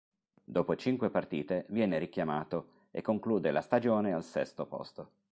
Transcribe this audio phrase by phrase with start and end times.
[0.43, 5.11] Dopo cinque partite viene richiamato e conclude la stagione al sesto posto.